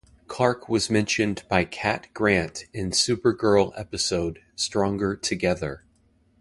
[0.27, 5.83] Clark was mentioned by Cat Grant in "Supergirl" episode "Stronger Together".